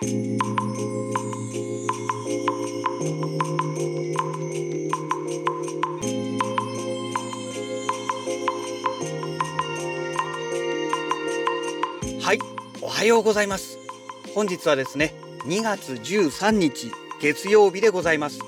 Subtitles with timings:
[0.00, 0.04] は
[12.32, 12.38] い
[12.80, 13.80] おはようございます。
[14.36, 15.14] 本日はですね
[15.46, 18.38] 2月13日月曜日でございます。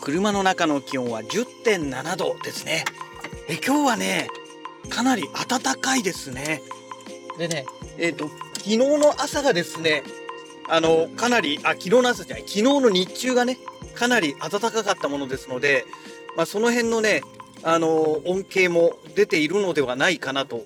[0.00, 2.86] 車の中の気温は10.7度ですね。
[3.48, 4.28] え今日はね
[4.88, 6.62] かなり暖かいですね。
[7.36, 7.66] でね
[7.98, 10.02] えっ、ー、と昨日の朝がですね
[10.70, 13.58] あのかなりあ昨日の朝じゃない昨日の日中がね
[13.94, 15.84] かなり暖かかったものですので、
[16.36, 17.22] まあ、その辺のね
[17.62, 20.64] あの恩恵も出ているのではないかなと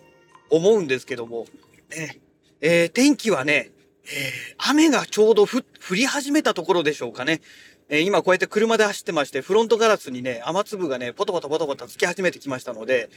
[0.50, 1.46] 思うんですけども、
[1.90, 2.20] ね
[2.60, 3.70] えー、天気はね、
[4.04, 5.64] えー、雨がちょうど降
[5.95, 7.40] り始めたところでしょうかね。
[7.88, 13.10] えー、今こうやって車で走ってまして、フロントガラスにね、雨粒がね、ポトポトポトポトつき始めてきましたので、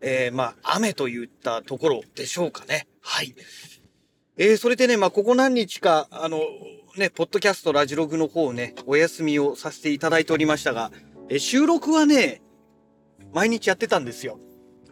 [0.00, 2.86] えー、まあ、雨といったところでしょうかね。
[3.02, 3.34] はい。
[4.38, 6.40] えー、それでね、まあ、ここ何日か、あの、
[6.96, 10.90] ね、ポッドキャスト、ラジログの方をね、お休みをさせていただいておりましたが、
[11.30, 12.42] え収録はね、
[13.32, 14.38] 毎日やってたんですよ。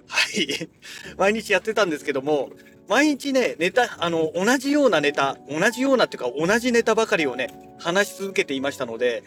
[0.08, 0.70] はい。
[1.18, 2.52] 毎日やってたんですけども、
[2.88, 9.24] 毎日ね、ネタ、あの、同じようなネタ、同じようなっていうか、同じネタばかりをね、話し続けていましたので、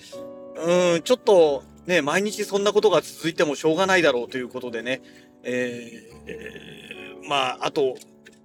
[0.56, 5.02] うん、ちょっと、ね、毎日そんなことが続いてもしょうがないだろうということでね、
[5.44, 7.98] えー、えー、まあ、あと、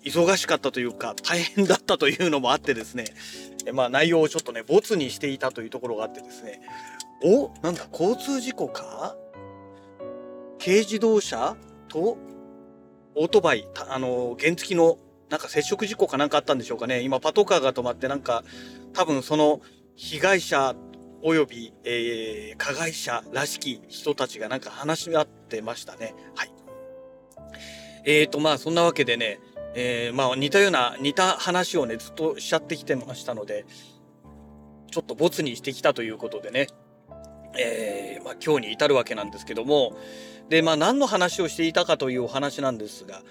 [0.04, 3.04] 忙しかったというか、大変だったというのもあってですね、
[3.72, 6.60] まあ、内容をちょっとね、ボツにしていたというところがあってですね、
[7.22, 9.16] おなんだ、交通事故か？
[10.58, 11.56] 軽自動車
[11.88, 12.18] と
[13.14, 17.00] オートバイ、あの、原付の、なんか接触事故かなんかあったんでしょうかね。
[17.00, 18.42] 今、パトカーが止まって、なんか、
[18.92, 19.60] 多分その、
[19.94, 20.74] 被害者
[21.22, 26.14] 及び、えー、加害者らしき人たちがなんか話し合ってましたね。
[26.34, 26.52] はい。
[28.04, 29.38] えーと、まあ、そんなわけでね、
[29.74, 33.64] えー、まあ、似たような、似た話をね、ずっとしちゃってきてましたので、
[34.90, 36.66] ちょっとボツにしてきたということでね、
[37.58, 39.96] えー、まあ、今日に至るわけなんですけども、
[40.48, 43.22] で、まあ、何の話をしていたかというお話なんですが、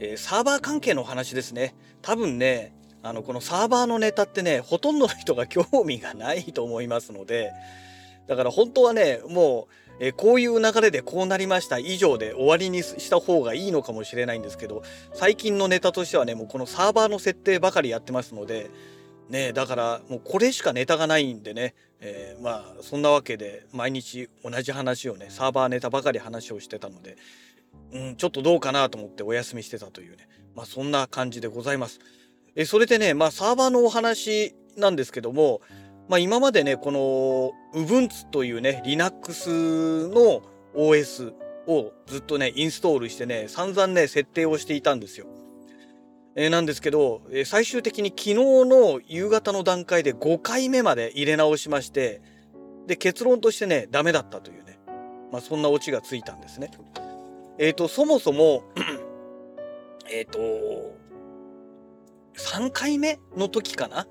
[0.00, 1.74] えー、サーバー関係の話ですね。
[2.02, 7.52] 多分ね、あの、このサーバーのネタってね、ほとんどの人が興味がないと思いますので、
[8.26, 14.82] だから本当はね、もう、えー、こういう流れでこうなりました以上で終わりにした方がいいのかもしれないんですけど、
[15.14, 18.70] 最近のネタとしてはね、もうこのサーバーの設定ばかりやってますので、
[19.28, 27.16] ねだからもうこれしかネタがないんでね、えー、まあそんなわけで毎日同じ話をねサーバーネタばかり話をしてたので、
[27.92, 31.98] うん、ちょっとどうかなと思ってお休みしてたというねまあそんな感じでございます。
[32.54, 35.60] えそれでねまあサーバーのお話なんですけども、
[36.08, 40.42] まあ、今までねこの Ubuntu というね Linux の
[40.74, 41.34] OS
[41.66, 45.26] をずっとねインストールしてね散々ね設定をしていたんですよ。
[46.38, 52.20] えー、なんですけど、えー、最終的に昨日の夕方の段階で5回目まで入れ直しまして、
[52.86, 54.78] で、結論としてね、ダメだったというね、
[55.32, 56.70] まあそんなオチがついたんですね。
[57.58, 58.64] えっ、ー、と、そもそも
[60.12, 60.38] えっと、
[62.36, 64.06] 3回目の時かな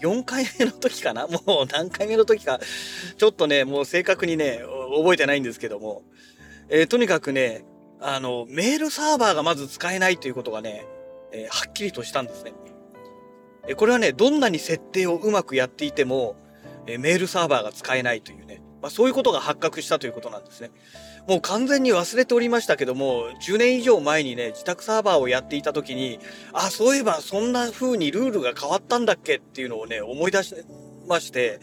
[0.00, 1.26] 4回目の時かな？
[1.46, 2.60] もう何回目の時か、
[3.16, 4.62] ちょっとね、もう正確にね、
[4.96, 6.02] 覚えてないんですけども、
[6.68, 7.64] えー、とにかくね、
[8.00, 10.86] あの、メールサーバーがまず使えないということがね、
[11.32, 12.52] えー、はっきりとしたんですね。
[13.68, 16.36] えこれはね、どんなに設定をうまくやっていても、
[16.86, 20.70] えメールサーバーが使えないというね、まあ、そういうことが発覚したということなんですね。
[21.26, 26.18] もう完全に忘れておりましたけども、10年以上前にね、自宅サーバーをやっていた時に、
[26.52, 29.36] あ、そういえばそんな風にルールが変わったんだっけ？
[29.36, 30.54] っていうのをね、思い出し
[31.06, 31.60] まして、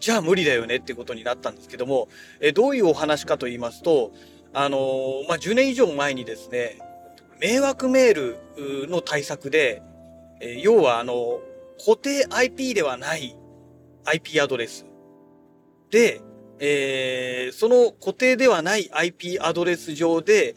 [0.00, 0.76] じゃあ無理だよね？
[0.76, 2.08] ってことになったんですけども、
[2.40, 4.12] えどういうお話かと言いますと、
[4.52, 6.78] あのー、まあ、10年以上前にですね、
[7.40, 9.82] 迷惑メールの対策で、
[10.40, 11.40] え要はあの、
[11.78, 13.36] 固定 IP ではない
[14.04, 14.86] IP アドレス。
[15.90, 16.20] で、
[16.58, 20.54] えー、その固定ではない IP アドレス上で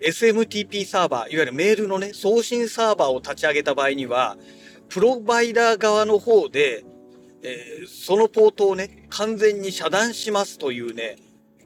[0.00, 4.36] SMTP サーバー、いわゆるメールのね、送信サーバーを立ち上げた場合には、
[4.88, 6.84] プロバイダー側の方で、
[7.42, 11.16] えー、そのポートをね、完全に遮断しますというね、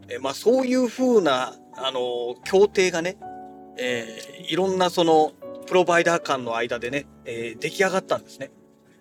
[0.09, 3.17] えー、まあそういう風な、あのー、協定がね、
[3.77, 5.33] えー、いろんなその
[5.67, 8.51] プロバイダー間の間でね、えー、出来上がったんですね。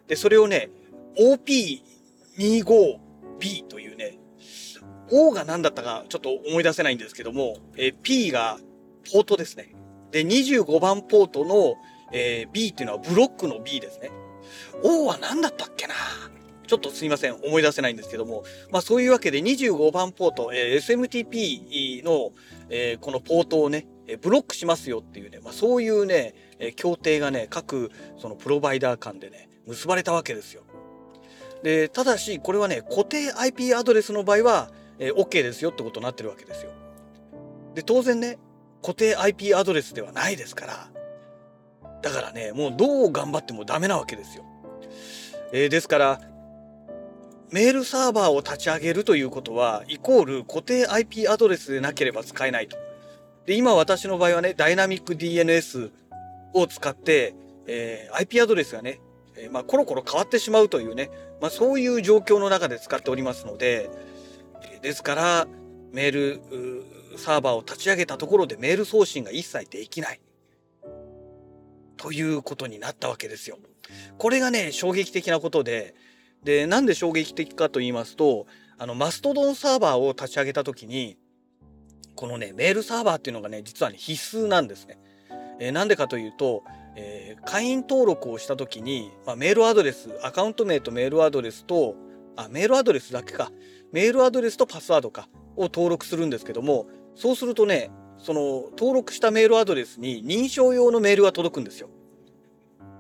[0.08, 0.70] で、それをね、
[1.18, 4.18] OP25B というね、
[5.12, 8.58] O が何だったかちょっと思い出せないんですけども、えー、P が
[9.12, 9.74] ポートですね。
[10.12, 11.76] で、25番ポートの、
[12.14, 14.12] えー、B っていうのはブロックの B ですね。
[14.84, 15.94] O は何だったっけな？
[16.68, 22.32] ちょっとすいません、思い出せないんですけども、まあそういうわけで25番ポート、えー、SMTP の、
[22.70, 30.64] えー、このポートをね、えブロックしますよっていうね、まあ、そういうね、え協定がね、各そのプロバイダー間でね、結ばれたわけですよ。
[31.64, 34.70] でただしこれはね固定 IP アドレスの場合は、
[35.00, 36.72] えー、OK ですよってことになってるわけですよ。
[37.76, 38.38] で当然ね
[38.82, 40.90] 固定 IP アドレスではないですから
[42.02, 44.44] だからねもうどう頑張ってもダメなわけですよ。
[45.52, 46.22] えー、ですから
[47.52, 52.78] メールサーバーを立ち上げるということはイコール固定 IP アドレスでなければ使えないと。
[53.46, 55.92] で今私の場合はねダイナミック DNS
[56.54, 57.36] を使って、
[57.66, 59.00] えー、IP アドレスがね、
[59.38, 61.10] えー、まあ、コロコロ変わってしまうというね、
[61.40, 63.90] まあ、そういう状況の中で使っておりますので
[64.82, 65.48] ですから
[65.92, 70.20] メールサーバーを立ち上げたところでメール送信が一切できない
[71.98, 73.58] ということになったわけですよ。
[74.18, 75.96] これがね衝撃的なことで
[76.44, 78.46] でなんで衝撃的かと言いますと
[78.78, 81.18] あのマストドンサーバーを立ち上げた時に
[82.16, 85.00] このねメールサーバーっていうのがね実はね必須なんですね。
[85.60, 86.64] えー、なんでかというと、
[86.96, 91.96] えー、会員登録をした時に、まあ、メールアドレスアカウント名とメールアドレスと
[92.36, 93.52] あメールアドレスだけか
[93.92, 101.90] メールアドレスとパスワードかを登録するんですけどもそうするとねその登録したメールアドレスに認証用のメールが届くんですよ。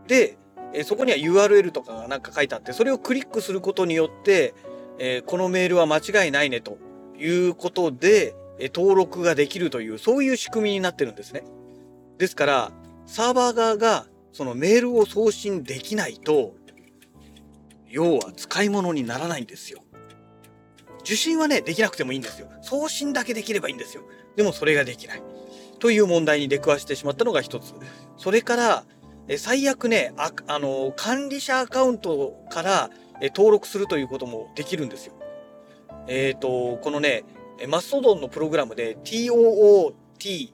[0.07, 0.37] で、
[0.73, 4.53] えそこには URL とかがなんか書いてあってそれをクリックすることによって、
[4.99, 6.77] えこのメールは間違いないねと
[7.17, 11.43] いうことで、え登録ができるというそういう仕組みになってるんですね。
[12.17, 12.71] ですから
[13.05, 16.53] サーバー側がそのメールを送信できないと
[17.87, 19.81] 要は使い物にならないんですよ。
[21.07, 22.49] 受信はねできなくてもいいんですよ。
[22.61, 24.03] 送信だけできればいいんですよ。
[24.35, 25.23] でもそれができない。
[25.79, 27.73] という問題に出くわしてしまったのが一つ。
[28.17, 28.83] それから
[29.29, 32.89] え最悪ねあ、あの管理者アカウントから
[33.21, 35.13] え登録するということもできるんですよ。
[36.07, 37.23] えっ、ー、と、このね、
[37.67, 40.53] マストドンのプログラムで TOOT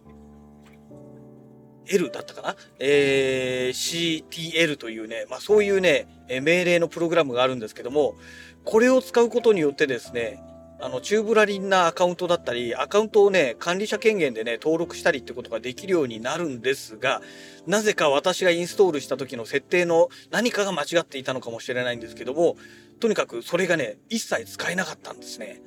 [1.87, 6.07] L だったかな、えー、CTL というね、まあ、そういうね、
[6.41, 8.15] 命令のプログラムがあるんですけども、
[8.63, 10.41] これを使うことによってですね、
[10.79, 17.21] あの、チューブラリンなアカウントだったり、アカウントをね、管理者権限でね、登録したりってことができるようになるんですが、
[17.65, 22.57] なぜか私がインストールした時の設定の何かが間違っていたのかもしれないんですけども、
[22.99, 25.61] とにかくそれがね、一切使えなかったんですね。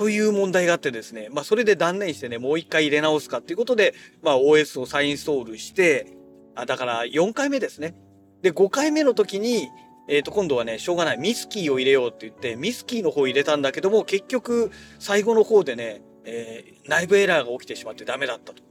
[0.00, 3.92] という問題があってですね、まあ、それで断念してね、もう一回入れ直すかっていうことで、
[4.22, 6.16] まあ、OS を再インストールして、
[6.54, 7.94] あ、だから4回目ですね。
[8.40, 9.68] で、5回目の時に、
[10.08, 11.18] えっ、ー、と、今度はね、しょうがない。
[11.18, 18.62] ミスキーを入れようって言って、ミスキーの方入れたんだけども、結局、最後の方でね、えー、内部エラーが起きてしまってダメだったと。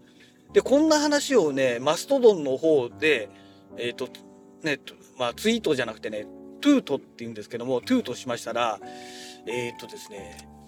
[0.54, 3.30] で、こんな話をね、マストドンの方で、
[3.78, 4.10] えっ、ー、と、
[4.64, 4.80] ね、
[5.20, 6.26] まあ、ツイートじゃなくてね、
[6.60, 8.80] トゥートって言うんですけども、トゥートしましたら、
[9.46, 10.59] えっ、とですね、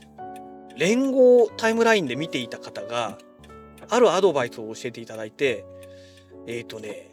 [0.77, 3.18] 連合タイムラインで見ていた方が、
[3.89, 5.65] あるアドバイスを教えていただいて、
[6.47, 7.12] えっ、ー、とね、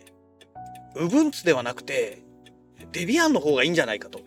[0.96, 2.22] ウブンツではなくて、
[2.93, 4.20] デビアンの方がいいんじゃないかと。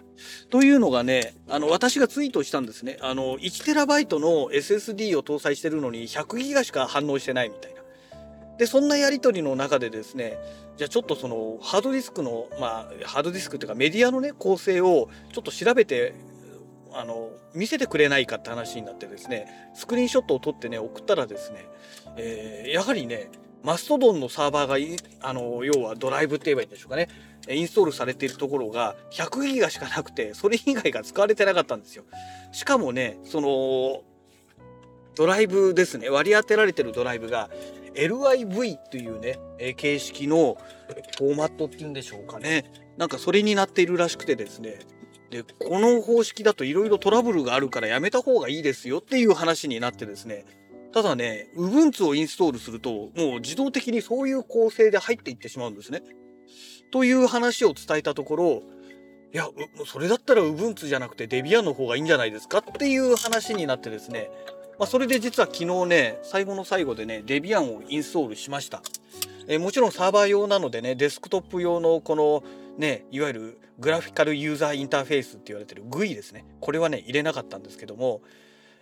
[0.50, 2.98] というのがね、あの、私がツイートしたんですね。
[3.02, 7.82] あの、1TB の SSD を搭載してるのに100ギガしか反応してないみたいな。
[8.58, 10.38] で、そんなやり取りの中でですね、
[10.78, 16.14] じゃあちょっとそのハードディスクの、まあ、ハードディスクっていうかメディアのね、構成をちょっと調べて
[16.94, 21.66] あの見せてくれないかって話になってですねスクリーンショットを撮ってね送ったらですね、
[22.18, 23.30] えー、やはりね
[23.64, 27.08] マストドンのサーバーがあの要はドライブって言えばいいんでしょうかね
[27.50, 32.04] インストールされているところが100ギガしかなくてそれ以外が使われてなかったんですよ。
[32.52, 34.02] しかもねその
[35.16, 37.50] ドライブですね割り当てられてるドライブが
[37.94, 40.58] LIV というね、え形式の
[41.18, 42.72] フォーマットっていうんでしょうかね。
[42.98, 44.80] なんかそれになっているらしくてですね
[45.32, 50.46] でこの方式だといろいろトラブルがあるからやめた方がいいですよっていう話になってですね
[50.94, 56.04] ただね Ubuntu をインストールするともう自動的にそういう構成で入っていってしまうんですね。
[56.92, 58.62] という話を伝えたところ
[59.34, 59.48] いや
[59.86, 64.30] それだったら Ubuntu じゃなくて Debian の方がいいんじゃないですかっていう話になってですね
[64.82, 68.82] まあ、それで実は昨日ね最後の最後でね Debian をインストールしました。
[69.48, 72.44] えもちろんサーバー用なのでねデスクトップ用のこの
[72.78, 76.46] ねいわゆるグラフィカルユーザーインターフェースって言われてる GUI ですね。
[76.60, 78.22] これはね入れなかったんですけども、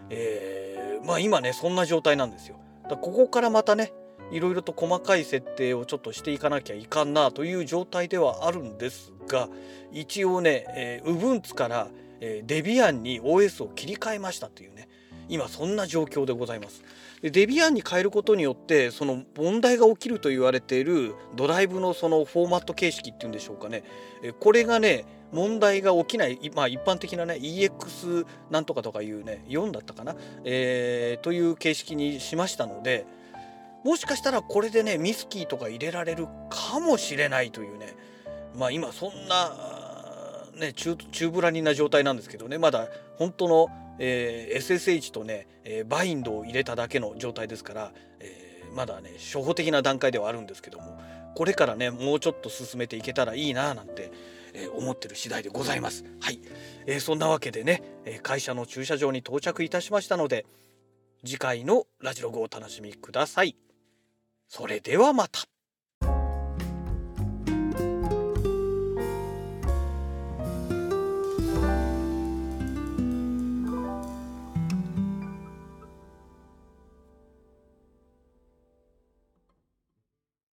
[0.09, 2.59] えー、まあ今ねそんな状態なんですよ。
[2.89, 3.93] だここからまたね
[4.31, 9.49] いろいろと細かい設定をちょっとしていかなきゃいかんなという状態ではあるんですが
[9.91, 11.87] 一応ね、えー、Ubuntu から、
[12.19, 14.88] えー、デビアンに OS を切り替えましたというね
[15.29, 16.83] 今そんな状況でございます。
[17.21, 23.83] でデビアンに変えることによってその問題が起きると言われているドライブのそのフォーマット形式っていうんでしょうかね。
[24.39, 33.05] これがね問題が起きない、まあ、一般的なね EX なんとかとかいうね4だったかな、えー、という形式にしましたので
[33.83, 37.95] もしかしたらこれでねミスキーとか入れられるかもしれないというね。
[38.55, 39.55] まあ今そんな
[40.59, 42.57] ね中中ぶらりな状態なんですけどね。
[42.57, 43.67] まだ本当の、
[43.99, 50.99] えー、SSH とね、えー、バインドを入れただけの状態ですから、えー、まだね初歩的な段階ではあるんですけども
[51.35, 54.11] これからねもうちょっと進めていけたらいいななんて、
[54.53, 56.03] え、思ってる次第でございます。
[56.19, 56.39] はい、
[56.87, 60.45] えー、そんなわけでね、え会社の駐車場に到着いたしましたので
[61.23, 63.55] 次回のラジログをお楽しみください。
[64.47, 65.58] それではまた。